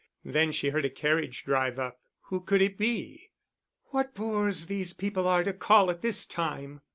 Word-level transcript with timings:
Then 0.25 0.51
she 0.51 0.69
heard 0.69 0.83
a 0.83 0.89
carriage 0.89 1.43
drive 1.43 1.77
up. 1.77 1.99
Who 2.21 2.39
could 2.41 2.59
it 2.59 2.75
be? 2.75 3.29
"What 3.91 4.15
bores 4.15 4.65
these 4.65 4.93
people 4.93 5.27
are 5.27 5.43
to 5.43 5.53
call 5.53 5.91
at 5.91 6.01
this 6.01 6.25
time!" 6.25 6.81